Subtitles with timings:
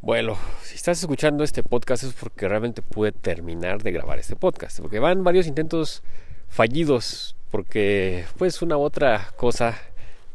[0.00, 4.78] Bueno, si estás escuchando este podcast es porque realmente pude terminar de grabar este podcast,
[4.78, 6.04] porque van varios intentos
[6.48, 9.76] fallidos, porque pues una u otra cosa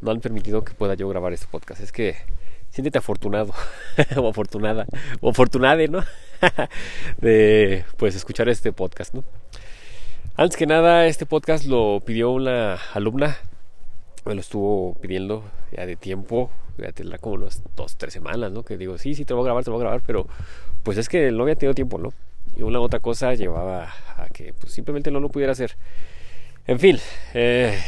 [0.02, 1.80] no han permitido que pueda yo grabar este podcast.
[1.80, 2.14] Es que
[2.68, 3.54] siéntete afortunado
[4.16, 4.84] o afortunada
[5.22, 6.04] o afortunade, ¿no?
[7.22, 9.24] de pues escuchar este podcast, ¿no?
[10.36, 13.38] Antes que nada, este podcast lo pidió una alumna,
[14.26, 15.42] me lo estuvo pidiendo
[15.72, 18.62] ya de tiempo, ya tendrá como unas dos, tres semanas, ¿no?
[18.62, 20.26] Que digo, sí, sí, te voy a grabar, te voy a grabar, pero
[20.82, 22.12] pues es que no había tenido tiempo, ¿no?
[22.56, 25.76] Y una otra cosa llevaba a que pues simplemente no lo pudiera hacer.
[26.66, 26.98] En fin,
[27.34, 27.78] eh,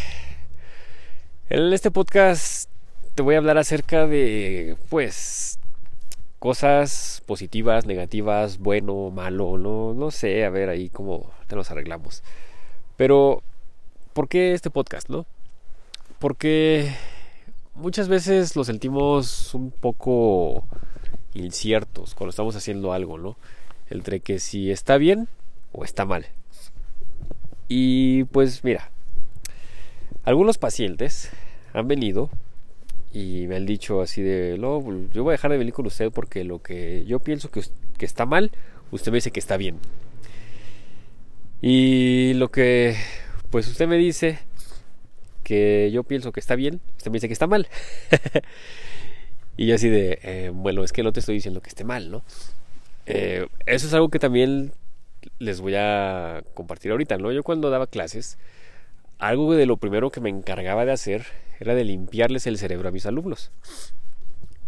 [1.48, 2.68] en este podcast
[3.14, 5.58] te voy a hablar acerca de, pues,
[6.38, 12.22] cosas positivas, negativas, bueno, malo, no, no sé, a ver ahí cómo te los arreglamos.
[12.98, 13.42] Pero,
[14.12, 15.24] ¿por qué este podcast, no?
[16.18, 16.92] Porque
[17.76, 20.66] muchas veces lo sentimos un poco
[21.34, 23.36] inciertos cuando estamos haciendo algo, ¿no?
[23.90, 25.28] Entre que si está bien
[25.72, 26.26] o está mal.
[27.68, 28.90] Y pues mira,
[30.24, 31.30] algunos pacientes
[31.72, 32.30] han venido
[33.12, 36.10] y me han dicho así de, no, yo voy a dejar de venir con usted
[36.12, 37.62] porque lo que yo pienso que,
[37.98, 38.50] que está mal,
[38.90, 39.78] usted me dice que está bien.
[41.60, 42.96] Y lo que
[43.50, 44.38] pues usted me dice
[45.46, 47.68] que yo pienso que está bien, usted me dice que está mal.
[49.56, 52.10] y yo así de, eh, bueno, es que no te estoy diciendo que esté mal,
[52.10, 52.24] ¿no?
[53.06, 54.72] Eh, eso es algo que también
[55.38, 57.30] les voy a compartir ahorita, ¿no?
[57.30, 58.38] Yo cuando daba clases,
[59.20, 61.26] algo de lo primero que me encargaba de hacer
[61.60, 63.52] era de limpiarles el cerebro a mis alumnos.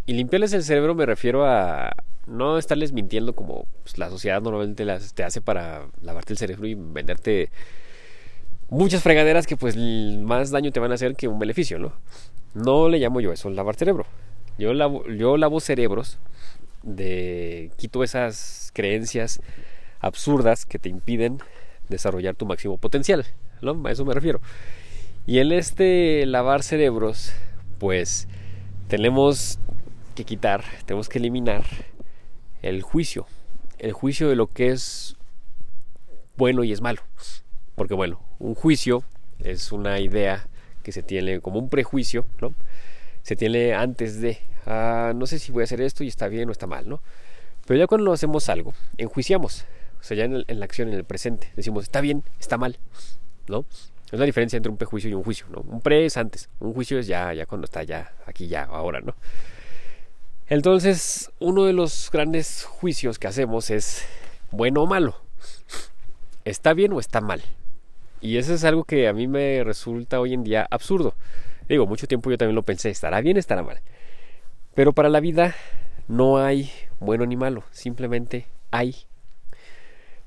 [0.06, 1.91] Y limpiarles el cerebro me refiero a
[2.29, 6.75] no estarles mintiendo como pues, la sociedad normalmente te hace para lavarte el cerebro y
[6.77, 7.51] venderte
[8.71, 11.93] muchas fregaderas que pues más daño te van a hacer que un beneficio, ¿no?
[12.55, 14.07] No le llamo yo eso lavar cerebro.
[14.59, 16.19] Yo lavo, yo lavo cerebros
[16.83, 19.41] de quito esas creencias
[20.01, 21.39] absurdas que te impiden
[21.89, 23.25] desarrollar tu máximo potencial,
[23.63, 23.81] ¿no?
[23.87, 24.41] A eso me refiero.
[25.27, 27.33] Y en este lavar cerebros,
[27.78, 28.28] pues
[28.89, 29.59] tenemos
[30.15, 31.65] que quitar, tenemos que eliminar
[32.62, 33.27] el juicio,
[33.78, 35.17] el juicio de lo que es
[36.37, 37.03] bueno y es malo.
[37.78, 39.05] Porque bueno, un juicio
[39.39, 40.49] es una idea
[40.83, 42.53] que se tiene como un prejuicio, ¿no?
[43.22, 46.49] Se tiene antes de, ah, no sé si voy a hacer esto y está bien
[46.49, 47.00] o está mal, ¿no?
[47.66, 49.65] Pero ya cuando hacemos algo, enjuiciamos,
[50.00, 52.78] o sea, ya en, la acción, en el presente, decimos, está bien, está mal,
[53.47, 53.65] ¿no?
[54.10, 55.60] Es la diferencia entre un prejuicio y un juicio, ¿no?
[55.60, 59.00] Un pre es antes, un juicio es ya, ya cuando está ya, aquí ya, ahora,
[59.00, 59.15] ¿no?
[60.49, 64.05] Entonces, uno de los grandes juicios que hacemos es
[64.50, 65.21] bueno o malo.
[66.45, 67.43] ¿Está bien o está mal?
[68.21, 71.15] Y eso es algo que a mí me resulta hoy en día absurdo.
[71.69, 73.81] Digo, mucho tiempo yo también lo pensé, estará bien, estará mal.
[74.75, 75.55] Pero para la vida
[76.09, 76.71] no hay
[77.01, 78.97] bueno ni malo, simplemente hay.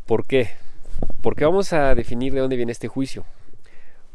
[0.06, 0.51] ¿Por qué?
[1.22, 3.25] Porque vamos a definir de dónde viene este juicio.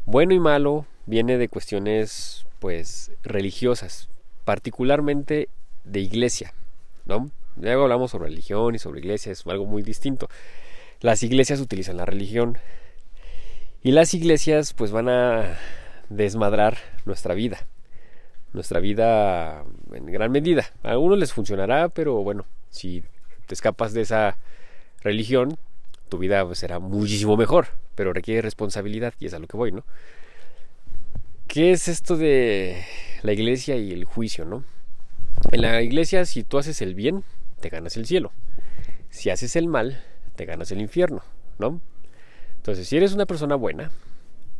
[0.05, 4.09] Bueno y malo viene de cuestiones pues religiosas,
[4.45, 5.49] particularmente
[5.83, 6.53] de iglesia,
[7.05, 7.29] ¿no?
[7.59, 10.29] Luego hablamos sobre religión y sobre iglesia, es algo muy distinto.
[11.01, 12.57] Las iglesias utilizan la religión
[13.87, 15.57] y las iglesias pues van a
[16.09, 17.65] desmadrar nuestra vida.
[18.51, 20.65] Nuestra vida en gran medida.
[20.83, 23.05] A algunos les funcionará, pero bueno, si
[23.45, 24.37] te escapas de esa
[25.03, 25.57] religión,
[26.09, 29.71] tu vida pues, será muchísimo mejor, pero requiere responsabilidad y es a lo que voy,
[29.71, 29.85] ¿no?
[31.47, 32.83] ¿Qué es esto de
[33.21, 34.65] la iglesia y el juicio, no?
[35.53, 37.23] En la iglesia, si tú haces el bien,
[37.61, 38.33] te ganas el cielo.
[39.11, 40.03] Si haces el mal,
[40.35, 41.23] te ganas el infierno,
[41.57, 41.79] ¿no?
[42.67, 43.91] Entonces, si eres una persona buena,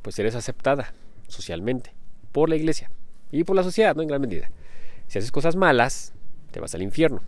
[0.02, 0.94] pues eres aceptada
[1.28, 1.94] socialmente
[2.32, 2.90] por la iglesia
[3.34, 4.02] y por la sociedad, ¿no?
[4.02, 4.50] En gran medida.
[5.08, 6.14] Si haces cosas malas,
[6.52, 7.22] te vas al infierno.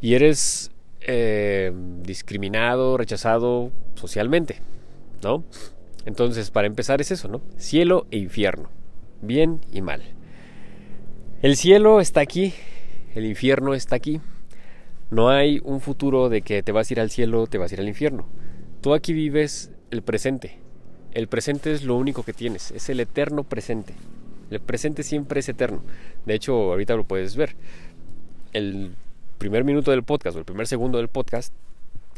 [0.00, 1.72] Y eres eh,
[2.02, 4.56] discriminado, rechazado socialmente,
[5.22, 5.44] ¿no?
[6.06, 7.40] Entonces, para empezar es eso, ¿no?
[7.56, 8.70] Cielo e infierno,
[9.22, 10.02] bien y mal.
[11.40, 12.52] El cielo está aquí,
[13.14, 14.20] el infierno está aquí.
[15.12, 17.74] No hay un futuro de que te vas a ir al cielo, te vas a
[17.76, 18.26] ir al infierno.
[18.80, 20.58] Tú aquí vives el presente.
[21.12, 23.94] El presente es lo único que tienes, es el eterno presente.
[24.50, 25.82] El presente siempre es eterno.
[26.26, 27.56] De hecho, ahorita lo puedes ver.
[28.52, 28.94] El
[29.38, 31.52] primer minuto del podcast o el primer segundo del podcast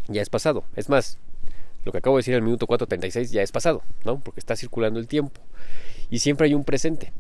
[0.09, 0.65] ya es pasado.
[0.75, 1.19] Es más,
[1.85, 4.19] lo que acabo de decir el minuto 4.36 ya es pasado, ¿no?
[4.19, 5.41] Porque está circulando el tiempo.
[6.11, 7.13] Y siempre hay un presente.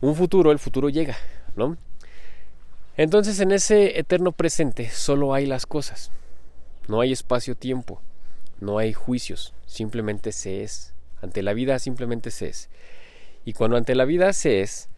[0.00, 1.16] Un futuro, el futuro llega,
[1.56, 1.76] ¿no?
[2.96, 6.10] Entonces en ese eterno presente solo hay las cosas.
[6.88, 8.02] No hay espacio-tiempo.
[8.60, 10.92] No hay juicios, simplemente se es.
[11.22, 12.68] Ante la vida simplemente se es.
[13.44, 14.88] Y cuando ante la vida se es,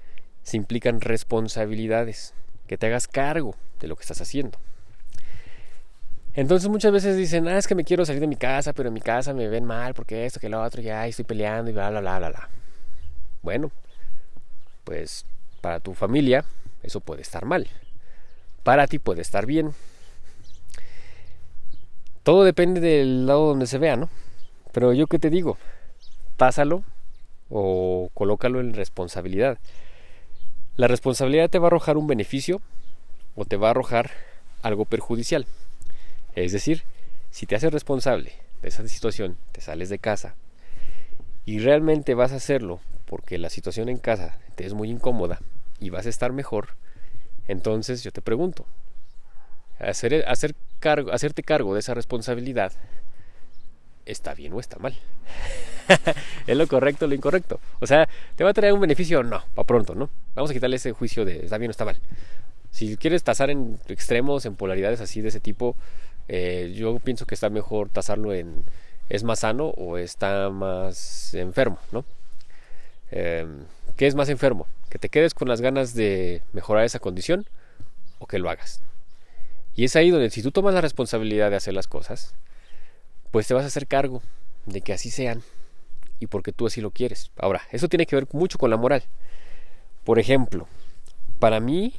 [0.43, 2.35] se implican responsabilidades,
[2.67, 4.59] que te hagas cargo de lo que estás haciendo.
[6.35, 8.95] Entonces muchas veces dicen, ah, es que me quiero salir de mi casa, pero en
[8.95, 11.91] mi casa me ven mal porque esto, que lo otro, ya estoy peleando y bla,
[11.91, 12.49] bla, bla, bla, bla.
[13.43, 13.71] Bueno,
[14.85, 15.27] pues
[15.61, 16.45] para tu familia
[16.83, 17.69] eso puede estar mal.
[18.63, 19.75] Para ti puede estar bien.
[22.23, 24.09] Todo depende del lado donde se vea, ¿no?
[24.73, 25.59] Pero yo qué te digo,
[26.37, 26.85] pásalo
[27.51, 29.59] o colócalo en responsabilidad.
[30.77, 32.61] La responsabilidad te va a arrojar un beneficio
[33.35, 34.11] o te va a arrojar
[34.63, 35.47] algo perjudicial.
[36.35, 36.85] Es decir,
[37.31, 38.33] si te haces responsable
[38.63, 40.37] de esa situación, te sales de casa
[41.45, 45.41] y realmente vas a hacerlo porque la situación en casa te es muy incómoda
[45.81, 46.69] y vas a estar mejor,
[47.49, 48.65] entonces yo te pregunto,
[49.79, 52.73] hacer, hacer cargo, hacerte cargo de esa responsabilidad
[54.05, 54.95] está bien o está mal.
[56.47, 57.61] ¿Es lo correcto o lo incorrecto?
[57.81, 59.45] O sea, ¿te va a traer un beneficio o no?
[59.55, 60.11] Para pronto, ¿no?
[60.35, 61.97] Vamos a quitarle ese juicio de está bien o está mal.
[62.71, 65.77] Si quieres tasar en extremos, en polaridades así de ese tipo,
[66.29, 68.65] eh, yo pienso que está mejor tasarlo en
[69.09, 72.05] es más sano o está más enfermo, ¿no?
[73.11, 74.67] Em, ¿Qué es más enfermo?
[74.89, 77.47] ¿Que te quedes con las ganas de mejorar esa condición
[78.19, 78.81] o que lo hagas?
[79.75, 82.35] Y es ahí donde si tú tomas la responsabilidad de hacer las cosas,
[83.31, 84.23] pues te vas a hacer cargo
[84.67, 85.43] de que así sean
[86.21, 87.31] y porque tú así lo quieres.
[87.37, 89.03] Ahora, eso tiene que ver mucho con la moral.
[90.05, 90.69] Por ejemplo,
[91.39, 91.95] para mí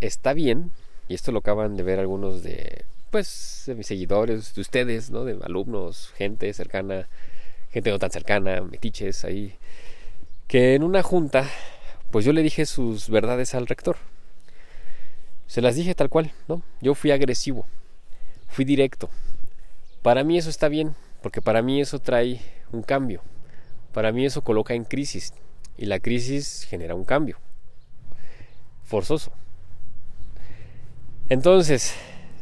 [0.00, 0.70] está bien,
[1.08, 5.24] y esto lo acaban de ver algunos de, pues, de mis seguidores, de ustedes, ¿no?
[5.24, 7.08] De alumnos, gente cercana,
[7.70, 9.56] gente no tan cercana, metiches ahí,
[10.46, 11.48] que en una junta,
[12.10, 13.96] pues yo le dije sus verdades al rector.
[15.48, 16.62] Se las dije tal cual, ¿no?
[16.80, 17.66] Yo fui agresivo,
[18.46, 19.10] fui directo.
[20.02, 22.40] Para mí eso está bien, porque para mí eso trae
[22.70, 23.22] un cambio.
[23.92, 25.32] Para mí eso coloca en crisis
[25.76, 27.38] y la crisis genera un cambio
[28.84, 29.32] forzoso.
[31.28, 31.94] Entonces,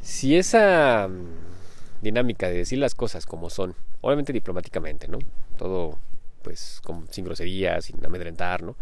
[0.02, 5.18] si esa mm, dinámica de decir las cosas como son, obviamente diplomáticamente, ¿no?
[5.56, 5.98] Todo
[6.42, 6.80] pues
[7.10, 8.76] sin groserías, sin amedrentar, ¿no?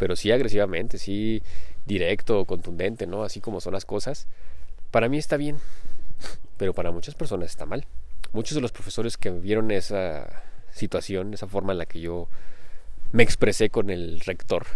[0.00, 1.42] Pero sí agresivamente, sí
[1.84, 3.22] directo, contundente, ¿no?
[3.22, 4.26] Así como son las cosas.
[4.90, 5.58] Para mí está bien,
[6.56, 7.84] pero para muchas personas está mal.
[8.32, 10.42] Muchos de los profesores que vieron esa
[10.72, 12.28] situación, esa forma en la que yo
[13.12, 14.66] me expresé con el rector,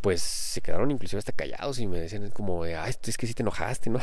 [0.00, 3.42] pues se quedaron inclusive hasta callados y me decían como, ah, es que sí te
[3.42, 4.00] enojaste, ¿no?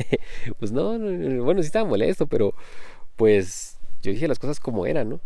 [0.58, 0.98] pues no,
[1.44, 2.54] bueno, sí estaba molesto, pero
[3.16, 5.20] pues yo dije las cosas como eran, ¿no?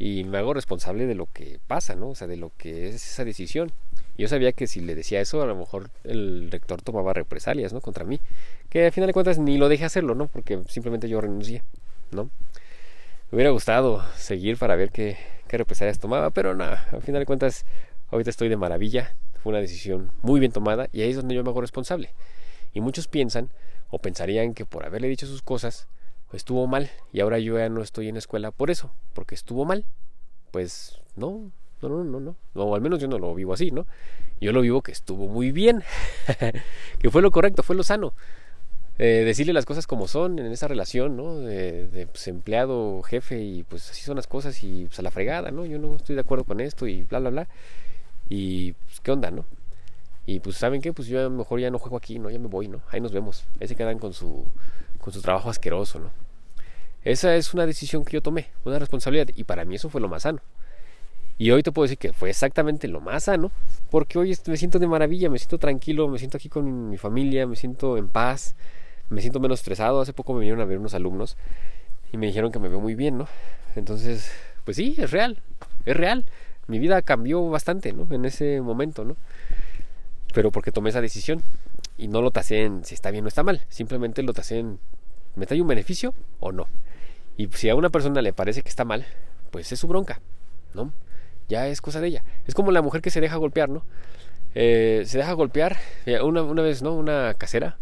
[0.00, 2.08] Y me hago responsable de lo que pasa, ¿no?
[2.08, 3.70] O sea, de lo que es esa decisión.
[4.16, 7.82] Yo sabía que si le decía eso, a lo mejor el rector tomaba represalias, ¿no?
[7.82, 8.18] Contra mí.
[8.70, 10.26] Que al final de cuentas ni lo dejé hacerlo, ¿no?
[10.26, 11.62] Porque simplemente yo renuncié,
[12.12, 12.24] ¿no?
[13.30, 15.18] Me hubiera gustado seguir para ver qué,
[15.48, 17.66] represalias tomaba, pero nada, al final de cuentas,
[18.10, 21.44] ahorita estoy de maravilla fue una decisión muy bien tomada y ahí es donde yo
[21.44, 22.10] me hago responsable.
[22.72, 23.50] Y muchos piensan
[23.90, 25.88] o pensarían que por haberle dicho sus cosas
[26.32, 29.64] estuvo mal y ahora yo ya no estoy en la escuela por eso, porque estuvo
[29.64, 29.84] mal.
[30.50, 31.50] Pues no,
[31.82, 33.86] no, no, no, no, o al menos yo no lo vivo así, ¿no?
[34.40, 35.82] Yo lo vivo que estuvo muy bien,
[36.98, 38.14] que fue lo correcto, fue lo sano.
[38.98, 41.38] Eh, decirle las cosas como son en esa relación, ¿no?
[41.38, 45.50] De, pues, empleado, jefe y pues así son las cosas y pues a la fregada,
[45.50, 45.64] ¿no?
[45.64, 47.48] Yo no estoy de acuerdo con esto y bla, bla, bla.
[48.28, 49.46] Y pues, ¿qué onda, no?
[50.26, 50.92] Y pues, ¿saben qué?
[50.92, 52.28] Pues yo a lo mejor ya no juego aquí, ¿no?
[52.28, 52.82] Ya me voy, ¿no?
[52.90, 53.46] Ahí nos vemos.
[53.58, 54.44] Ahí se quedan con su,
[55.00, 56.10] con su trabajo asqueroso, ¿no?
[57.02, 59.28] Esa es una decisión que yo tomé, una responsabilidad.
[59.34, 60.40] Y para mí eso fue lo más sano.
[61.38, 63.50] Y hoy te puedo decir que fue exactamente lo más sano,
[63.90, 67.46] porque hoy me siento de maravilla, me siento tranquilo, me siento aquí con mi familia,
[67.46, 68.54] me siento en paz,
[69.08, 70.00] me siento menos estresado.
[70.00, 71.38] Hace poco me vinieron a ver unos alumnos
[72.12, 73.26] y me dijeron que me veo muy bien, ¿no?
[73.74, 74.30] Entonces,
[74.64, 75.42] pues sí, es real,
[75.86, 76.26] es real
[76.70, 78.06] mi vida cambió bastante, ¿no?
[78.14, 79.16] En ese momento, ¿no?
[80.32, 81.42] Pero porque tomé esa decisión
[82.00, 84.80] y no lo tasé en si está bien o está mal, simplemente lo tasé en
[85.36, 86.66] ¿me trae un beneficio o no?
[87.36, 89.06] Y si a una persona le parece que está mal,
[89.50, 90.20] pues es su bronca,
[90.74, 90.92] ¿no?
[91.48, 92.24] Ya es cosa de ella.
[92.46, 93.84] Es como la mujer que se deja golpear, ¿no?
[94.54, 95.76] Eh, se deja golpear,
[96.06, 96.94] eh, una, una vez, ¿no?
[96.94, 97.78] Una casera,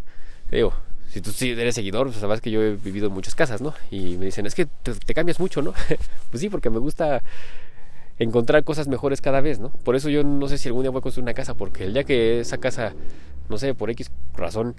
[0.51, 0.75] digo,
[1.09, 3.73] si tú eres seguidor, pues sabes que yo he vivido en muchas casas, ¿no?
[3.91, 5.73] Y me dicen, es que te, te cambias mucho, ¿no?
[6.31, 7.23] pues sí, porque me gusta
[8.19, 9.71] encontrar cosas mejores cada vez, ¿no?
[9.71, 11.93] Por eso yo no sé si algún día voy a construir una casa, porque el
[11.95, 12.95] día que esa casa,
[13.49, 14.75] no sé, por X razón,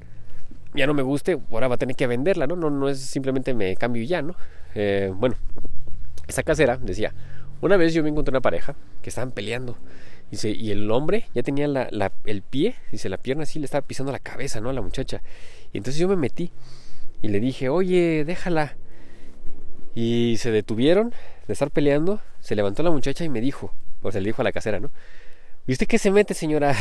[0.73, 2.55] ya no me guste, ahora va a tener que venderla, ¿no?
[2.55, 4.35] No, no es simplemente me cambio ya, ¿no?
[4.75, 5.35] Eh, bueno,
[6.27, 7.13] esa casera decía,
[7.61, 9.77] una vez yo me encontré una pareja que estaban peleando.
[10.31, 14.11] Y el hombre ya tenía la, el pie, dice, la pierna así le estaba pisando
[14.11, 14.69] la cabeza, ¿no?
[14.69, 15.23] A la muchacha.
[15.73, 16.51] Y entonces yo me metí
[17.23, 18.77] y le dije, oye, déjala.
[19.95, 21.13] Y se detuvieron
[21.47, 23.73] de estar peleando, se levantó la muchacha y me dijo,
[24.03, 24.91] o se le dijo a la casera, ¿no?
[25.69, 26.75] ¿Y usted qué se mete, señora?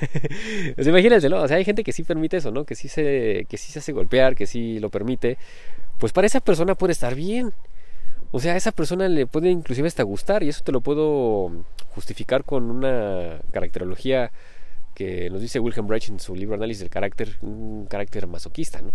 [0.74, 1.42] pues imagínense, ¿no?
[1.42, 2.64] O sea, hay gente que sí permite eso, ¿no?
[2.64, 5.36] Que sí, se, que sí se hace golpear, que sí lo permite.
[5.98, 7.52] Pues para esa persona puede estar bien.
[8.30, 11.52] O sea, a esa persona le puede inclusive hasta gustar y eso te lo puedo
[11.90, 14.32] justificar con una caracterología
[14.94, 18.94] que nos dice Wilhelm Reich en su libro Análisis del Carácter, un carácter masoquista, ¿no?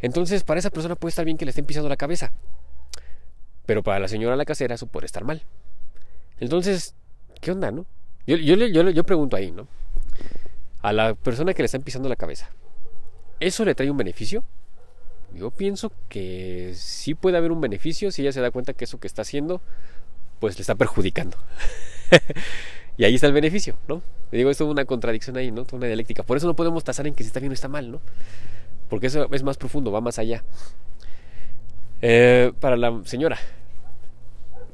[0.00, 2.30] Entonces, para esa persona puede estar bien que le estén pisando la cabeza.
[3.64, 5.44] Pero para la señora la casera eso puede estar mal.
[6.38, 6.94] Entonces,
[7.40, 7.86] ¿qué onda, no?
[8.28, 9.66] Yo, yo, yo, yo pregunto ahí, ¿no?
[10.82, 12.50] A la persona que le están pisando la cabeza,
[13.40, 14.44] ¿eso le trae un beneficio?
[15.34, 19.00] Yo pienso que sí puede haber un beneficio si ella se da cuenta que eso
[19.00, 19.62] que está haciendo,
[20.40, 21.38] pues le está perjudicando.
[22.98, 24.02] y ahí está el beneficio, ¿no?
[24.30, 25.64] digo, esto es una contradicción ahí, ¿no?
[25.72, 26.22] Una dialéctica.
[26.22, 28.02] Por eso no podemos tasar en que si está bien o está mal, ¿no?
[28.90, 30.44] Porque eso es más profundo, va más allá.
[32.02, 33.38] Eh, para la señora,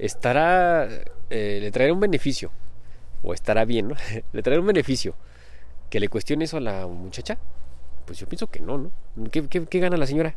[0.01, 0.89] estará,
[1.31, 2.51] eh, le traerá un beneficio
[3.25, 3.97] o estará bien, ¿no?
[4.33, 5.15] ¿Le traerá un beneficio
[5.91, 7.39] que le cuestione eso a la muchacha?
[8.05, 8.91] Pues yo pienso que no, ¿no?
[9.31, 10.37] ¿Qué, gana la señora?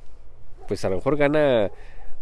[0.67, 1.70] Pues a lo mejor gana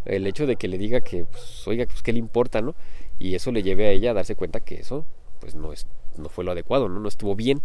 [0.05, 2.75] el hecho de que le diga que, pues, oiga, pues qué le importa, ¿no?
[3.19, 5.05] Y eso le lleve a ella a darse cuenta que eso,
[5.39, 6.99] pues no, es, no fue lo adecuado, ¿no?
[6.99, 7.61] No estuvo bien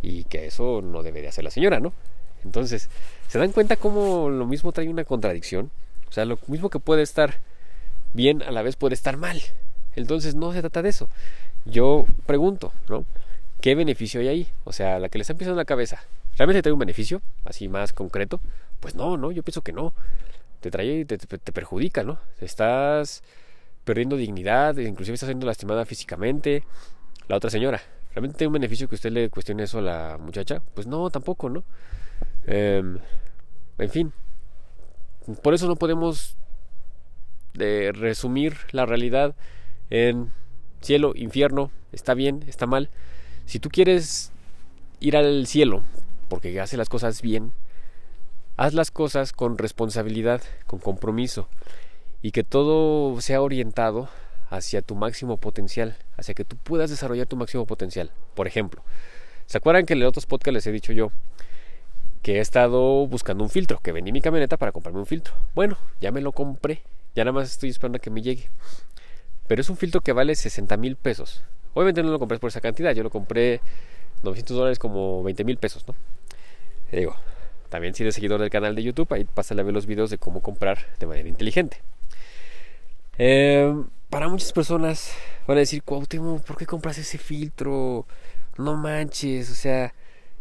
[0.00, 1.92] y que eso no debería hacer la señora, ¿no?
[2.44, 2.88] Entonces,
[3.28, 5.70] ¿se dan cuenta cómo lo mismo trae una contradicción?
[6.08, 7.40] O sea, lo mismo que puede estar
[8.12, 9.40] bien, a la vez puede estar mal.
[9.94, 11.08] Entonces, no se trata de eso
[11.64, 13.04] yo pregunto, ¿no?
[13.60, 14.48] ¿Qué beneficio hay ahí?
[14.64, 16.02] O sea, la que le está pisando la cabeza,
[16.36, 17.22] ¿realmente trae un beneficio?
[17.44, 18.40] Así más concreto.
[18.80, 19.94] Pues no, no, yo pienso que no.
[20.60, 22.18] Te trae, te, te, perjudica, ¿no?
[22.40, 23.22] Estás
[23.84, 26.64] perdiendo dignidad, inclusive estás siendo lastimada físicamente.
[27.28, 27.80] La otra señora,
[28.14, 30.60] ¿realmente tiene un beneficio que usted le cuestione eso a la muchacha?
[30.74, 31.64] Pues no, tampoco, ¿no?
[32.46, 32.98] Em,
[33.78, 34.12] en fin,
[35.42, 36.36] por eso no podemos
[37.54, 39.34] de resumir la realidad
[39.90, 40.32] en
[40.82, 42.90] cielo, infierno, está bien, está mal.
[43.46, 44.32] Si tú quieres
[45.00, 45.82] ir al cielo
[46.28, 47.52] porque hace las cosas bien,
[48.56, 51.48] haz las cosas con responsabilidad, con compromiso
[52.22, 54.08] y que todo sea orientado
[54.48, 58.10] hacia tu máximo potencial, hacia que tú puedas desarrollar tu máximo potencial.
[58.34, 58.82] Por ejemplo,
[59.46, 61.10] ¿se acuerdan que en otros podcasts les he dicho yo
[62.22, 65.34] que he estado buscando un filtro, que vendí mi camioneta para comprarme un filtro?
[65.54, 66.82] Bueno, ya me lo compré,
[67.14, 68.50] ya nada más estoy esperando a que me llegue.
[69.52, 71.44] Pero es un filtro que vale 60 mil pesos.
[71.74, 73.60] Obviamente no lo compré por esa cantidad, yo lo compré
[74.22, 75.94] 900 dólares como 20 mil pesos, ¿no?
[76.90, 77.14] Digo,
[77.68, 80.16] también si eres seguidor del canal de YouTube, ahí pásale a ver los videos de
[80.16, 81.82] cómo comprar de manera inteligente.
[83.18, 85.12] Em, para muchas personas
[85.46, 88.06] van a decir, Cuauhtémoc, ¿por qué compras ese filtro?
[88.56, 89.92] No manches, o sea,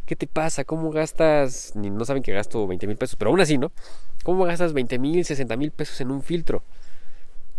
[0.05, 0.63] ¿qué te pasa?
[0.63, 1.75] ¿Cómo gastas?
[1.75, 3.73] No saben que gasto 20 mil pesos, pero aún así, ¿no?
[4.23, 6.63] ¿Cómo gastas 20 mil, 60 mil pesos en un filtro?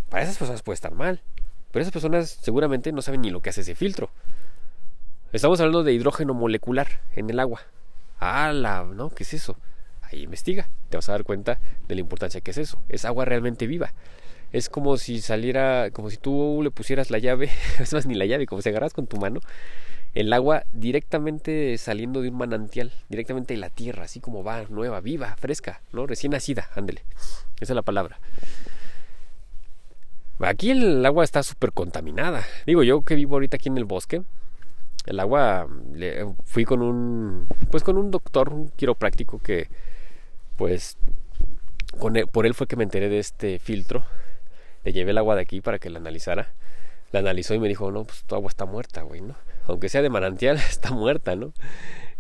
[0.08, 1.20] Para esas personas puede estar mal.
[1.72, 4.10] Pero esas personas seguramente no saben ni lo que hace ese filtro.
[5.32, 7.62] Estamos hablando de hidrógeno molecular en el agua.
[8.20, 8.52] Ah,
[8.94, 9.10] ¿no?
[9.10, 9.56] ¿Qué es eso?
[10.02, 10.68] Ahí investiga.
[10.90, 12.80] Te vas a dar cuenta de la importancia que es eso.
[12.88, 13.92] Es agua realmente viva.
[14.52, 17.50] Es como si saliera, como si tú le pusieras la llave,
[17.80, 19.40] es más ni la llave, como si agarras con tu mano
[20.14, 25.00] el agua directamente saliendo de un manantial, directamente de la tierra, así como va, nueva,
[25.00, 26.06] viva, fresca, ¿no?
[26.06, 27.02] Recién nacida, ándele.
[27.60, 28.18] Esa es la palabra.
[30.42, 32.44] Aquí el agua está súper contaminada.
[32.66, 34.22] Digo, yo que vivo ahorita aquí en el bosque,
[35.06, 39.68] el agua, le, fui con un, pues con un doctor, un quiropráctico que,
[40.56, 40.98] pues,
[41.98, 44.04] con por él fue que me enteré de este filtro.
[44.84, 46.52] Le llevé el agua de aquí para que la analizara.
[47.12, 49.36] La analizó y me dijo, no, pues tu agua está muerta, güey, ¿no?
[49.66, 51.52] Aunque sea de manantial, está muerta, ¿no?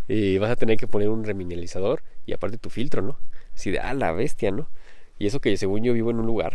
[0.06, 3.18] Y vas a tener que poner un remineralizador y aparte tu filtro, ¿no?
[3.54, 4.68] Así de, ah, la bestia, ¿no?
[5.18, 6.54] Y eso que según yo vivo en un lugar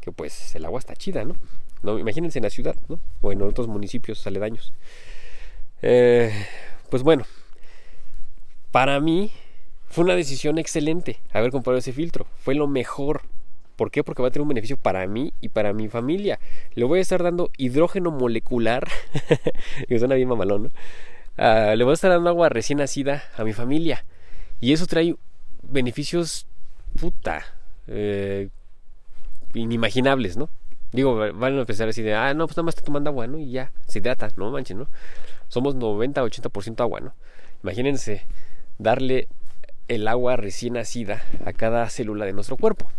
[0.00, 1.36] que pues el agua está chida, ¿no?
[1.82, 3.00] no imagínense en la ciudad, ¿no?
[3.20, 4.72] O en otros municipios aledaños.
[5.82, 6.32] Eh,
[6.90, 7.24] pues bueno,
[8.70, 9.30] para mí
[9.88, 12.26] fue una decisión excelente haber comprado ese filtro.
[12.38, 13.22] Fue lo mejor.
[13.76, 14.04] ¿Por qué?
[14.04, 16.38] Porque va a tener un beneficio para mí y para mi familia.
[16.74, 18.86] Le voy a estar dando hidrógeno molecular.
[19.88, 20.70] que suena bien mamalón, ¿no?
[21.38, 24.04] Ah, le voy a estar dando agua recién nacida a mi familia.
[24.60, 25.16] Y eso trae
[25.62, 26.46] beneficios
[27.00, 27.42] puta.
[27.86, 28.50] Eh,
[29.54, 30.48] inimaginables, ¿no?
[30.92, 33.38] Digo, van a empezar así de, ah, no, pues nada más está tomando agua, ¿no?
[33.38, 34.88] Y ya, se hidrata, no manchen, ¿no?
[35.48, 37.14] Somos 90-80% agua, ¿no?
[37.62, 38.24] Imagínense
[38.78, 39.28] darle
[39.88, 42.90] el agua recién nacida a cada célula de nuestro cuerpo.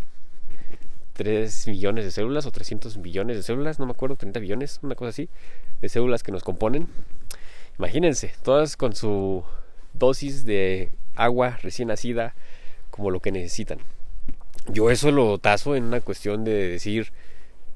[1.14, 4.94] 3 millones de células o 300 millones de células, no me acuerdo, 30 billones, una
[4.94, 5.28] cosa así,
[5.82, 6.88] de células que nos componen.
[7.78, 9.44] Imagínense, todas con su
[9.92, 12.34] dosis de agua recién nacida
[12.90, 13.78] como lo que necesitan
[14.68, 17.12] yo eso lo tazo en una cuestión de decir,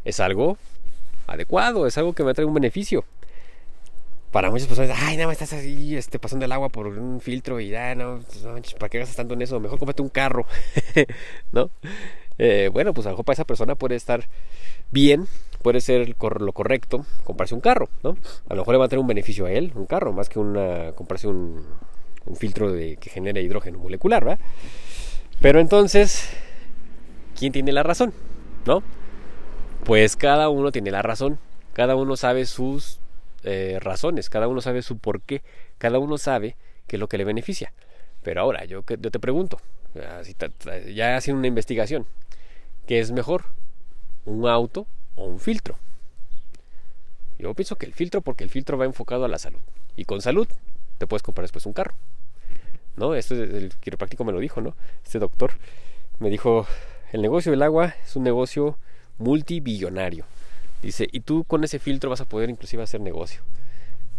[0.04, 0.56] es algo
[1.26, 3.04] adecuado, es algo que me trae un beneficio.
[4.30, 7.58] para muchas personas, ay, nada más estás así, este, pasando el agua por un filtro
[7.58, 9.58] y ya, no, pues, no ¿para qué gastas tanto en eso?
[9.60, 10.46] Mejor cómprate un carro,
[11.52, 11.70] ¿no?
[12.38, 14.28] Eh, bueno, pues a lo mejor para esa persona puede estar
[14.90, 15.26] bien,
[15.62, 18.18] puede ser lo correcto comprarse un carro, ¿no?
[18.48, 20.38] A lo mejor le va a tener un beneficio a él, un carro, más que
[20.38, 21.64] una comprarse un,
[22.36, 24.40] filtro que genera hidrógeno molecular, ¿verdad?
[25.40, 26.28] Pero entonces,
[27.36, 28.12] ¿quién tiene la razón?
[28.66, 28.82] ¿No?
[29.84, 31.38] Pues cada uno tiene la razón,
[31.72, 32.98] cada uno sabe sus
[33.44, 35.42] eh, razones, cada uno sabe su por qué,
[35.78, 37.72] cada uno sabe qué es lo que le beneficia.
[38.22, 39.60] Pero ahora, yo, yo te pregunto,
[40.92, 42.06] ya hacen una investigación,
[42.86, 43.44] ¿qué es mejor?
[44.24, 45.78] ¿Un auto o un filtro?
[47.38, 49.60] Yo pienso que el filtro porque el filtro va enfocado a la salud.
[49.96, 50.48] Y con salud
[50.98, 51.94] te puedes comprar después un carro.
[52.96, 53.14] ¿No?
[53.14, 54.74] Esto el quiropráctico me lo dijo, ¿no?
[55.04, 55.52] Este doctor
[56.18, 56.66] me dijo,
[57.12, 58.78] el negocio del agua es un negocio
[59.18, 60.24] multibillonario.
[60.82, 63.40] Dice, y tú con ese filtro vas a poder inclusive hacer negocio.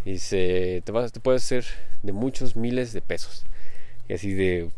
[0.05, 1.65] Dice, te, vas, te puedes hacer
[2.03, 3.45] de muchos miles de pesos.
[4.07, 4.69] Y así de,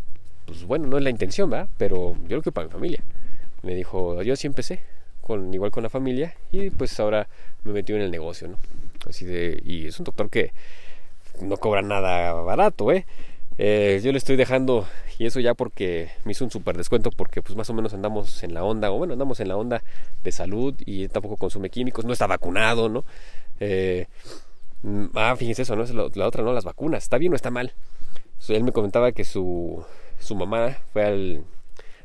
[0.45, 1.69] pues bueno, no es la intención, ¿verdad?
[1.77, 3.03] Pero yo lo que para mi familia.
[3.61, 4.81] Me dijo, yo sí empecé,
[5.21, 7.27] con, igual con la familia, y pues ahora
[7.63, 8.57] me metí en el negocio, ¿no?
[9.07, 10.51] Así de, y es un doctor que
[11.41, 13.05] no cobra nada barato, ¿eh?
[13.61, 14.87] Eh, yo le estoy dejando,
[15.17, 18.41] y eso ya porque me hizo un super descuento, porque pues más o menos andamos
[18.43, 19.83] en la onda, o bueno, andamos en la onda
[20.23, 23.03] de salud y tampoco consume químicos, no está vacunado, ¿no?
[23.59, 24.07] Eh,
[24.83, 25.83] mm, ah, fíjense eso, ¿no?
[25.83, 26.53] Es la, otra, ¿no?
[26.53, 27.73] Las vacunas, ¿está bien o está mal?
[28.47, 29.83] él me comentaba que su,
[30.19, 31.43] su mamá fue al,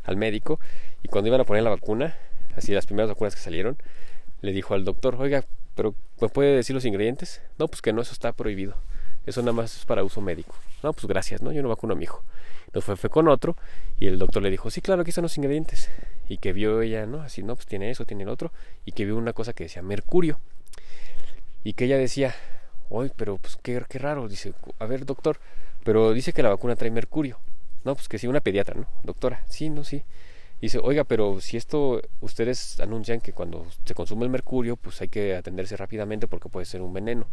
[0.02, 0.58] al médico
[1.04, 2.16] y cuando iban a poner la vacuna,
[2.56, 3.78] así las primeras vacunas que salieron,
[4.42, 5.44] le dijo al doctor, oiga,
[5.76, 7.42] pero ¿me puede decir los ingredientes?
[7.58, 8.74] No, pues que no, eso está prohibido.
[9.26, 10.54] Eso nada más es para uso médico.
[10.82, 11.52] No, pues gracias, ¿no?
[11.52, 12.22] Yo no vacuno a mi hijo.
[12.66, 13.56] Entonces fue, fue con otro
[13.98, 15.88] y el doctor le dijo, sí, claro, aquí están los ingredientes.
[16.28, 17.22] Y que vio ella, ¿no?
[17.22, 18.52] Así, no, pues tiene eso, tiene el otro.
[18.84, 20.40] Y que vio una cosa que decía mercurio.
[21.62, 22.34] Y que ella decía,
[22.90, 24.28] uy, pero pues qué, qué raro.
[24.28, 25.38] Dice, a ver, doctor,
[25.84, 27.38] pero dice que la vacuna trae mercurio.
[27.84, 28.86] No, pues que sí, una pediatra, ¿no?
[29.02, 30.02] Doctora, sí, no, sí.
[30.60, 35.08] Dice, oiga, pero si esto ustedes anuncian que cuando se consume el mercurio, pues hay
[35.08, 37.26] que atenderse rápidamente porque puede ser un veneno.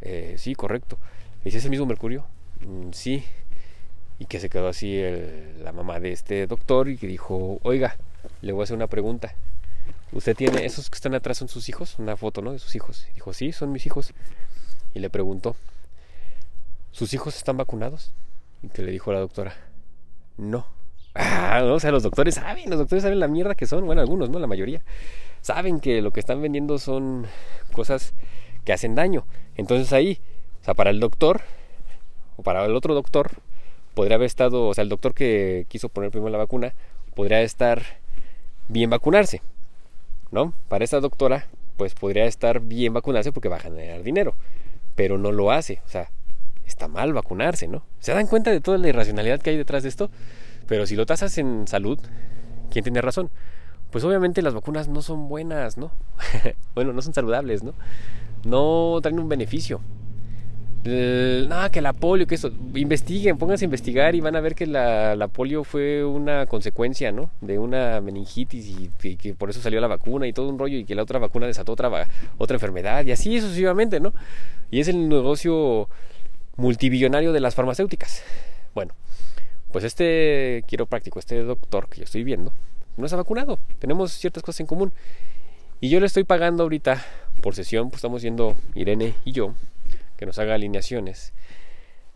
[0.00, 0.98] Eh, sí, correcto.
[1.44, 2.24] ¿Es ese mismo mercurio?
[2.60, 3.24] Mm, sí.
[4.18, 5.00] Y que se quedó así
[5.62, 7.96] la mamá de este doctor y que dijo, oiga,
[8.42, 9.34] le voy a hacer una pregunta.
[10.12, 11.98] ¿Usted tiene, esos que están atrás son sus hijos?
[11.98, 12.52] Una foto, ¿no?
[12.52, 13.06] De sus hijos.
[13.14, 14.12] dijo, sí, son mis hijos.
[14.94, 15.54] Y le preguntó,
[16.90, 18.12] ¿sus hijos están vacunados?
[18.62, 19.54] Y que le dijo la doctora,
[20.36, 20.66] no.
[21.14, 24.00] Ah, no, o sea, los doctores saben, los doctores saben la mierda que son, bueno,
[24.00, 24.38] algunos, ¿no?
[24.38, 24.82] La mayoría.
[25.42, 27.26] Saben que lo que están vendiendo son
[27.72, 28.14] cosas
[28.68, 29.24] que hacen daño.
[29.56, 30.20] Entonces ahí,
[30.60, 31.40] o sea, para el doctor,
[32.36, 33.30] o para el otro doctor,
[33.94, 36.74] podría haber estado, o sea, el doctor que quiso poner primero la vacuna,
[37.14, 37.82] podría estar
[38.68, 39.40] bien vacunarse,
[40.32, 40.52] ¿no?
[40.68, 41.46] Para esta doctora,
[41.78, 44.34] pues podría estar bien vacunarse porque va a generar dinero,
[44.94, 46.10] pero no lo hace, o sea,
[46.66, 47.84] está mal vacunarse, ¿no?
[48.00, 50.10] ¿Se dan cuenta de toda la irracionalidad que hay detrás de esto?
[50.66, 51.98] Pero si lo tasas en salud,
[52.70, 53.30] ¿quién tiene razón?
[53.90, 55.90] Pues obviamente las vacunas no son buenas, ¿no?
[56.74, 57.72] bueno, no son saludables, ¿no?
[58.44, 59.80] No traen un beneficio.
[60.84, 64.66] nada, que la polio, que eso, investiguen, pónganse a investigar y van a ver que
[64.66, 67.30] la, polio fue una consecuencia, ¿no?
[67.40, 70.84] De una meningitis y, que por eso salió la vacuna y todo un rollo y
[70.84, 74.12] que la otra vacuna desató otra, otra enfermedad y así sucesivamente, ¿no?
[74.70, 75.88] Y es el negocio
[76.56, 78.22] multibillonario de las farmacéuticas.
[78.74, 78.94] Bueno,
[79.72, 82.52] pues este quiropráctico, este doctor que yo estoy viendo,
[82.96, 83.58] no está vacunado.
[83.78, 84.92] Tenemos ciertas cosas en común.
[85.80, 87.04] Y yo le estoy pagando ahorita
[87.40, 89.54] por sesión, pues estamos yendo Irene y yo,
[90.16, 91.32] que nos haga alineaciones.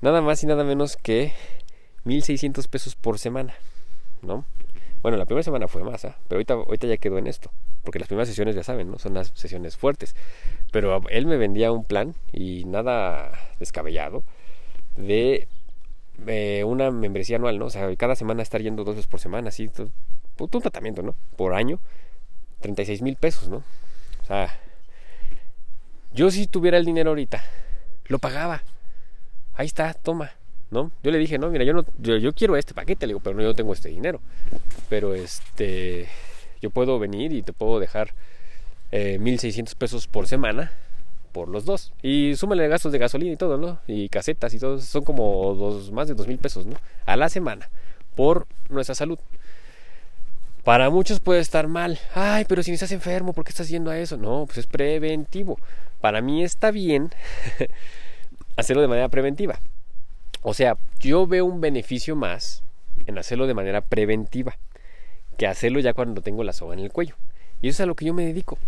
[0.01, 1.33] Nada más y nada menos que
[2.05, 3.55] 1600 pesos por semana,
[4.21, 4.45] ¿no?
[5.03, 6.15] Bueno, la primera semana fue más, ¿eh?
[6.29, 7.53] pero ahorita, ahorita ya quedó en esto,
[7.85, 8.99] porque las primeras sesiones ya saben, ¿no?
[8.99, 10.17] Son las sesiones fuertes.
[10.73, 14.25] Pero él me vendía un plan y nada descabellado
[14.97, 15.47] de
[16.27, 17.67] eh, una membresía anual, ¿no?
[17.67, 19.91] O sea, cada semana estar yendo dos veces por semana, así, todo,
[20.37, 21.15] un tratamiento, ¿no?
[21.37, 21.81] Por año,
[22.63, 23.63] 36 mil pesos, ¿no?
[24.23, 24.59] O sea,
[26.15, 27.43] yo si tuviera el dinero ahorita,
[28.07, 28.63] lo pagaba.
[29.55, 30.31] Ahí está, toma.
[30.71, 30.91] ¿No?
[31.03, 33.43] Yo le dije, no, mira, yo no, yo, quiero este paquete, le digo, pero no,
[33.43, 34.23] yo tengo este dinero.
[34.89, 36.09] Pero este,
[36.63, 38.15] yo puedo venir y te puedo dejar
[38.91, 40.73] eh, 1600 pesos por semana
[41.33, 41.93] por los dos.
[42.03, 43.81] Y súmale gastos de gasolina y todo, ¿no?
[43.87, 46.77] Y casetas y todo, son como dos, más de dos mil pesos, ¿no?
[47.07, 47.69] A la semana,
[48.15, 49.19] por nuestra salud.
[50.65, 51.99] Para muchos puede estar mal.
[52.15, 54.17] Ay, pero si estás enfermo, ¿por qué estás yendo a eso?
[54.17, 55.59] No, pues es preventivo.
[56.01, 57.11] Para mí está bien
[58.57, 59.59] hacerlo de manera preventiva.
[60.43, 62.63] O sea, yo veo un beneficio más
[63.07, 64.57] en hacerlo de manera preventiva
[65.37, 67.17] que hacerlo ya cuando tengo la soga en el cuello.
[67.61, 68.59] Y eso es a lo que yo me dedico.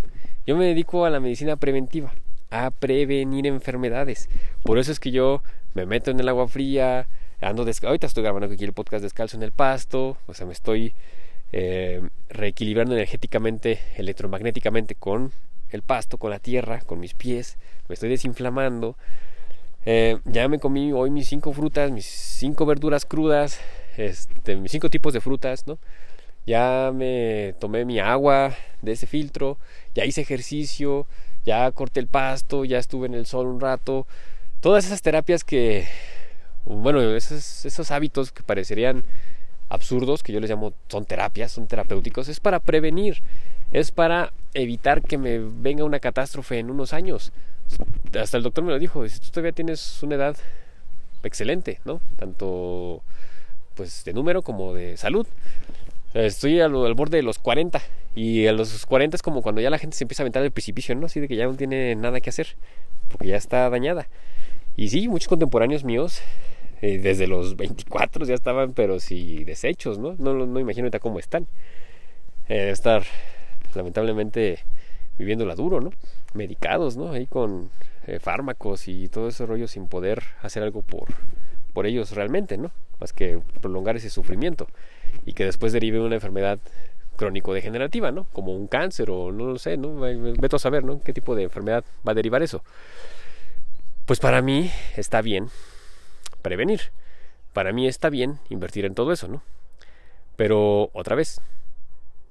[0.46, 2.12] Yo me dedico a la medicina preventiva,
[2.50, 4.28] a prevenir enfermedades.
[4.62, 5.42] Por eso es que yo
[5.74, 7.07] me meto en el agua fría,
[7.40, 7.88] ando descalzo.
[7.88, 10.92] Ahorita estoy grabando aquí el podcast descalzo en el pasto, o sea, me estoy
[11.52, 15.33] eh, reequilibrando energéticamente, electromagnéticamente con
[15.70, 18.96] el pasto, con la tierra, con mis pies, me estoy desinflamando.
[19.87, 23.61] Eh, ya me comí hoy mis cinco frutas, mis cinco verduras crudas,
[23.96, 25.78] este, mis cinco tipos de frutas, ¿no?
[26.46, 29.59] Ya me tomé mi agua de ese filtro,
[29.94, 31.07] ya hice ejercicio,
[31.44, 34.07] ya corté el pasto, ya estuve en el sol un rato.
[34.61, 35.87] Todas esas terapias que,
[36.64, 39.04] bueno, esos, esos hábitos que parecerían
[39.68, 43.22] absurdos, que yo les llamo, son terapias, son terapéuticos, es para prevenir,
[43.72, 47.33] es para evitar que me venga una catástrofe en unos años.
[48.18, 50.37] Hasta el doctor me lo dijo, si tú todavía tienes una edad
[51.22, 52.00] excelente, ¿no?
[52.16, 53.03] Tanto
[53.74, 55.27] pues de número como de salud.
[56.14, 57.81] Estoy al, borde de los 40
[58.14, 60.53] y a los 40 es como cuando ya la gente se empieza a aventar el
[60.53, 61.07] precipicio, ¿no?
[61.07, 62.57] Así de que ya no tiene nada que hacer,
[63.11, 64.07] porque ya está dañada.
[64.77, 66.20] Y sí, muchos contemporáneos míos,
[66.82, 70.14] eh, desde los 24 ya estaban, pero sí deshechos, ¿no?
[70.18, 71.46] No, no imagino ahorita cómo están.
[72.48, 73.04] Eh, estar
[73.74, 74.58] lamentablemente
[75.18, 75.90] viviéndola duro, ¿no?
[76.34, 77.12] Medicados, ¿no?
[77.12, 77.70] Ahí con
[78.06, 81.08] eh, fármacos y todo ese rollo sin poder hacer algo por,
[81.72, 82.70] por ellos realmente, ¿no?
[83.00, 84.66] Más que prolongar ese sufrimiento
[85.24, 86.58] y que después derive una enfermedad
[87.16, 88.24] crónico-degenerativa, ¿no?
[88.32, 90.00] Como un cáncer o no lo sé, ¿no?
[90.00, 91.00] Veto a saber, ¿no?
[91.00, 92.62] ¿Qué tipo de enfermedad va a derivar eso?
[94.04, 95.48] Pues para mí está bien
[96.44, 96.92] prevenir.
[97.52, 99.42] Para mí está bien invertir en todo eso, ¿no?
[100.37, 101.40] Pero otra vez,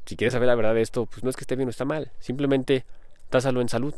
[0.05, 1.83] si quieres saber la verdad de esto, pues no es que esté bien o está
[1.83, 2.85] mal, simplemente
[3.29, 3.95] tásalo en salud.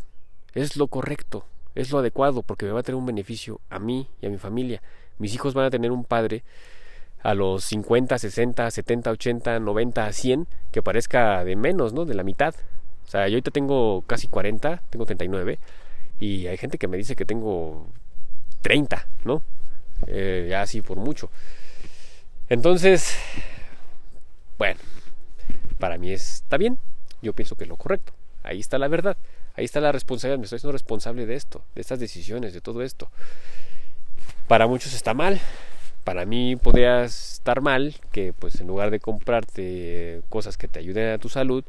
[0.53, 4.07] Es lo correcto, es lo adecuado, porque me va a tener un beneficio a mí
[4.21, 4.81] y a mi familia.
[5.19, 6.43] Mis hijos van a tener un padre
[7.21, 12.05] a los 50, 60, 70, 80, 90, 100 que parezca de menos, ¿no?
[12.05, 12.55] De la mitad.
[13.05, 15.59] O sea, yo ahorita tengo casi 40, tengo 39
[16.19, 17.87] y hay gente que me dice que tengo
[18.61, 19.43] 30, ¿no?
[20.07, 21.29] Eh, ya así por mucho.
[22.49, 23.15] Entonces,
[24.57, 24.79] bueno,
[25.79, 26.77] para mí está bien.
[27.21, 28.13] Yo pienso que es lo correcto.
[28.43, 29.17] Ahí está la verdad.
[29.55, 30.37] Ahí está la responsabilidad.
[30.37, 33.09] Me estoy siendo responsable de esto, de estas decisiones, de todo esto.
[34.47, 35.39] Para muchos está mal.
[36.03, 41.13] Para mí podría estar mal que pues en lugar de comprarte cosas que te ayuden
[41.13, 41.63] a tu salud,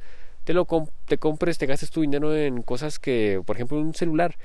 [0.44, 0.66] te lo
[1.06, 4.36] te compres, te gastes tu dinero en cosas que, por ejemplo, un celular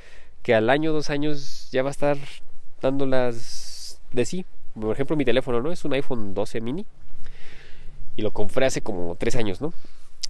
[0.44, 2.18] que al año, dos años ya va a estar
[2.82, 3.61] dándolas
[4.14, 4.46] de sí.
[4.80, 5.72] Por ejemplo, mi teléfono, ¿no?
[5.72, 6.86] Es un iPhone 12 mini
[8.16, 9.74] y lo compré hace como tres años, ¿no?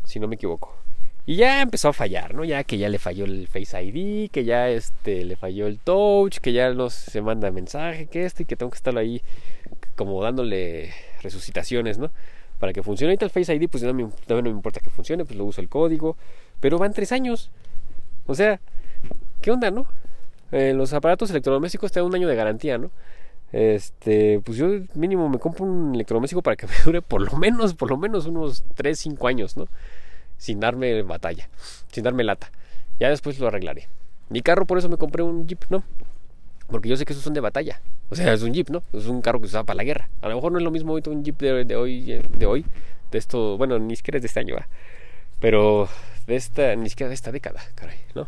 [0.04, 0.76] Si no me equivoco.
[1.26, 2.44] Y ya empezó a fallar, ¿no?
[2.44, 6.40] Ya que ya le falló el Face ID, que ya este le falló el touch,
[6.40, 9.22] que ya no se manda mensaje, que este, y que tengo que estar ahí
[9.96, 10.92] como dándole
[11.22, 12.12] resucitaciones, ¿no?
[12.60, 13.12] Para que funcione.
[13.12, 15.62] Ahorita el Face ID, pues no me, no me importa que funcione, pues lo uso
[15.62, 16.18] el código.
[16.60, 17.52] Pero van tres años.
[18.26, 18.60] O sea,
[19.42, 19.86] ¿qué onda, no?
[20.52, 22.92] Eh, los aparatos electrodomésticos te dan un año de garantía, ¿no?
[23.52, 27.74] Este, pues yo mínimo me compro un electrodoméstico para que me dure por lo menos,
[27.74, 29.68] por lo menos unos 3, 5 años, ¿no?
[30.38, 31.50] Sin darme batalla,
[31.92, 32.52] sin darme lata.
[33.00, 33.88] Ya después lo arreglaré.
[34.30, 35.84] Mi carro, por eso me compré un Jeep, ¿no?
[36.68, 37.82] Porque yo sé que esos son de batalla.
[38.10, 38.84] O sea, es un Jeep, ¿no?
[38.94, 40.10] Es un carro que se usa para la guerra.
[40.22, 42.66] A lo mejor no es lo mismo ahorita un Jeep de, hoy, de hoy,
[43.12, 44.68] de esto, bueno, ni siquiera es de este año, ¿va?
[45.40, 45.90] Pero
[46.28, 48.28] de esta, ni siquiera de esta década, caray, ¿no?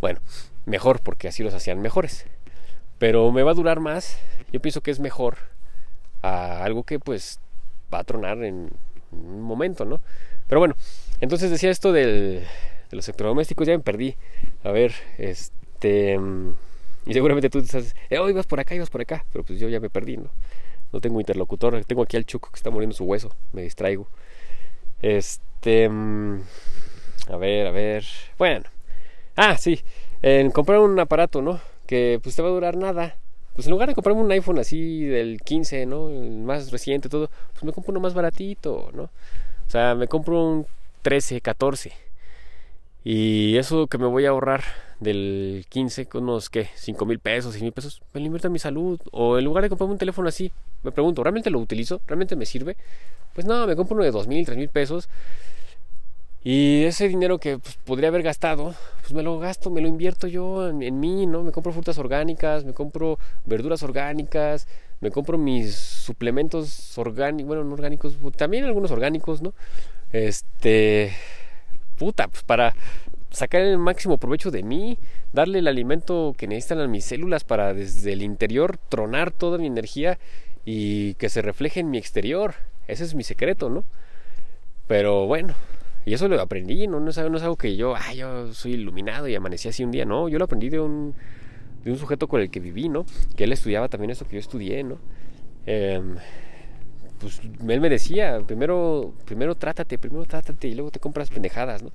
[0.00, 0.20] Bueno,
[0.64, 2.26] mejor porque así los hacían mejores
[2.98, 4.18] pero me va a durar más.
[4.52, 5.36] Yo pienso que es mejor
[6.22, 7.40] a algo que pues
[7.92, 8.70] va a tronar en
[9.12, 10.00] un momento, ¿no?
[10.48, 10.76] Pero bueno,
[11.20, 12.44] entonces decía esto del,
[12.90, 14.16] de los electrodomésticos, ya me perdí.
[14.64, 16.18] A ver, este...
[17.06, 19.68] Y seguramente tú estás, eh, oh, ibas por acá, ibas por acá, pero pues yo
[19.68, 20.30] ya me perdí, ¿no?
[20.92, 24.08] No tengo interlocutor, tengo aquí al chuco que está muriendo su hueso, me distraigo.
[25.02, 25.88] Este...
[27.28, 28.04] A ver, a ver.
[28.38, 28.64] Bueno.
[29.36, 29.80] Ah, sí.
[30.22, 31.60] En comprar un aparato, ¿no?
[31.86, 33.16] Que pues te va a durar nada.
[33.54, 36.10] Pues en lugar de comprarme un iPhone así del 15, ¿no?
[36.10, 39.04] Más reciente, todo, pues me compro uno más baratito, ¿no?
[39.04, 40.66] O sea, me compro un
[41.02, 41.92] 13, 14.
[43.02, 44.62] Y eso que me voy a ahorrar
[45.00, 46.68] del 15, con unos, ¿qué?
[46.74, 49.00] 5 mil pesos, 6 mil pesos, me lo invierto en mi salud.
[49.12, 52.00] O en lugar de comprarme un teléfono así, me pregunto, ¿realmente lo utilizo?
[52.06, 52.76] ¿Realmente me sirve?
[53.32, 55.08] Pues no, me compro uno de 2 mil, 3 mil pesos
[56.48, 60.28] y ese dinero que pues, podría haber gastado, pues me lo gasto, me lo invierto
[60.28, 61.42] yo en, mí, ¿no?
[61.42, 64.68] Me compro frutas orgánicas, me compro verduras orgánicas,
[65.00, 69.54] me compro mis suplementos orgánicos, bueno, no orgánicos, también algunos orgánicos, ¿no?
[70.12, 71.10] Este,
[71.98, 72.76] puta, pues para
[73.32, 74.98] sacar el máximo provecho de mí,
[75.32, 79.66] darle el alimento que necesitan a mis células para desde el interior tronar toda mi
[79.66, 80.20] energía
[80.64, 82.54] y que se refleje en mi exterior.
[82.86, 83.82] Ese es mi secreto, ¿no?
[84.86, 85.56] Pero bueno,
[86.06, 89.34] Y eso lo aprendí, no, no, es, algo que yo, ah, yo soy iluminado y
[89.34, 91.14] amanecí así un día, no, yo lo aprendí de un,
[91.84, 93.04] de un sujeto con el que viví, ¿no?
[93.34, 94.98] Que él estudiaba también eso que yo estudié, ¿no?
[95.66, 96.14] Em,
[97.18, 101.90] pues él me decía, primero, primero trátate, primero trátate y luego te compras pendejadas, ¿no?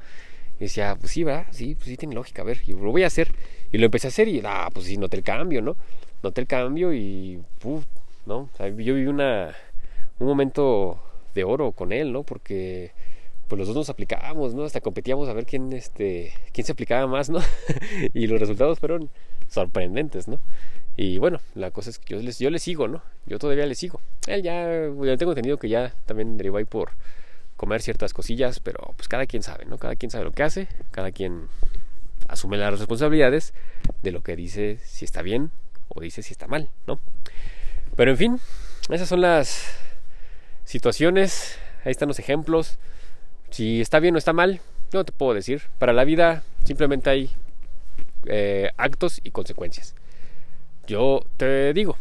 [0.60, 3.04] Y decía, pues sí, va, sí, pues sí tiene lógica, a ver, y lo voy
[3.04, 3.32] a hacer.
[3.72, 5.78] Y lo empecé a hacer y, ah, pues sí, noté el cambio, ¿no?
[6.22, 7.86] Noté el cambio y, puf,
[8.26, 8.50] ¿no?
[8.60, 9.56] Yo viví una,
[10.20, 11.02] un momento
[11.34, 12.24] de oro con él, ¿no?
[12.24, 12.92] Porque
[13.52, 14.64] pues los dos nos aplicábamos, ¿no?
[14.64, 17.42] Hasta competíamos a ver quién, este, quién se aplicaba más, ¿no?
[18.14, 19.10] y los resultados fueron
[19.50, 20.40] sorprendentes, ¿no?
[20.96, 23.04] Y bueno, la cosa es que yo, les, yo le sigo, ¿no?
[23.26, 24.00] Yo todavía le sigo.
[24.28, 26.92] Él ya, ya tengo entendido que ya también derivó ahí por
[27.58, 29.78] comer ciertas cosillas, pero pues cada quien sabe, ¿no?
[29.78, 31.50] Cada quien sabe lo que hace, cada quien
[32.30, 33.54] asume las responsabilidades
[34.02, 35.52] de lo que dice si está bien
[35.90, 37.02] o dice si está mal, ¿no?
[37.98, 38.40] Pero en fin,
[38.90, 39.76] esas son las
[40.64, 42.80] situaciones, ahí están los ejemplos.
[43.52, 44.62] Si está bien o está mal,
[44.94, 45.62] no te puedo decir.
[45.78, 47.30] Para la vida simplemente hay
[48.26, 49.94] eh, actos y consecuencias.
[50.88, 51.98] Yo te digo,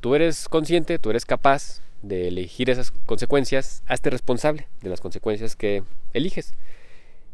[0.00, 5.56] tú eres consciente, tú eres capaz de elegir esas consecuencias, hazte responsable de las consecuencias
[5.56, 6.52] que eliges.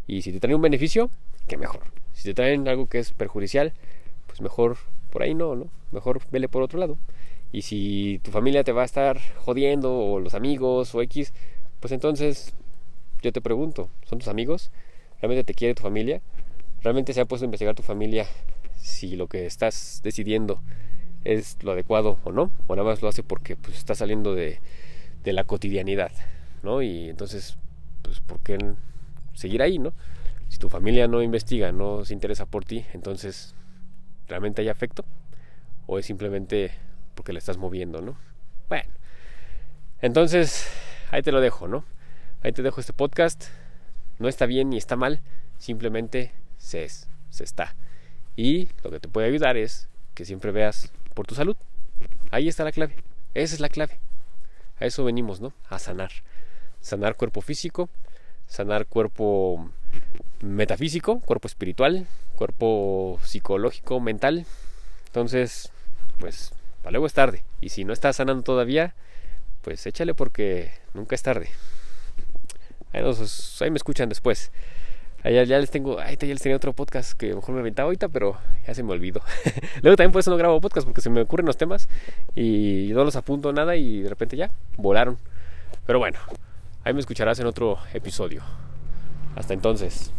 [0.07, 1.11] Y si te traen un beneficio,
[1.49, 1.81] que mejor.
[2.13, 3.73] Si te traen algo que es perjudicial,
[4.29, 4.77] pues mejor
[5.11, 5.69] por ahí no, ¿no?
[5.91, 6.99] Mejor vele por otro lado.
[7.51, 11.33] Y si tu familia te va a estar jodiendo, o los amigos, o X,
[11.81, 12.55] pues entonces
[13.23, 14.71] yo te pregunto, ¿son tus amigos?
[15.21, 16.21] ¿Realmente te quiere tu familia?
[16.83, 18.27] ¿Realmente se ha puesto a investigar tu familia
[18.77, 20.63] si lo que estás decidiendo
[21.25, 22.53] es lo adecuado o no?
[22.67, 24.61] ¿O nada más lo hace porque pues, está saliendo de,
[25.25, 26.13] de la cotidianidad?
[26.63, 26.83] ¿no?
[26.83, 27.57] Y entonces,
[28.03, 28.59] pues, ¿por qué
[29.35, 29.93] seguir ahí, no?
[30.49, 33.55] Si tu familia no investiga, no se interesa por ti, entonces,
[34.29, 35.05] ¿realmente hay afecto?
[35.87, 36.73] ¿O es simplemente
[37.15, 38.17] porque le estás moviendo, ¿no?
[38.69, 38.91] Bueno,
[40.01, 40.69] entonces,
[41.11, 41.85] ahí te lo dejo, ¿no?
[42.53, 43.45] Te dejo este podcast.
[44.19, 45.21] No está bien ni está mal,
[45.59, 47.77] simplemente se es, se está.
[48.37, 51.57] Y lo que te puede ayudar es que siempre veas por tu salud.
[52.31, 52.97] Ahí está la clave.
[53.35, 53.99] Esa es la clave.
[54.81, 55.53] A eso venimos, ¿no?
[55.69, 56.11] A sanar.
[56.81, 57.91] Sanar cuerpo físico,
[58.47, 59.71] sanar cuerpo
[60.41, 64.47] metafísico, cuerpo espiritual, cuerpo psicológico, mental.
[65.07, 65.71] Entonces,
[66.19, 67.45] pues, para luego es tarde.
[67.61, 68.95] Y si no estás sanando todavía,
[69.61, 71.51] pues échale porque nunca es tarde.
[72.93, 74.51] Ahí, me escuchan después.
[75.25, 78.09] Allá ya les tengo, ahí ya les tenía otro podcast que mejor me aventaba ahorita,
[78.09, 79.21] pero ya se me olvidó.
[79.83, 81.89] Luego también por eso no grabo podcast, porque se me ocurren los temas
[82.37, 85.19] y no los apunto nada y de repente ya volaron.
[85.87, 86.19] Pero bueno,
[86.85, 88.43] ahí me escucharás en otro episodio.
[89.35, 90.13] Hasta entonces.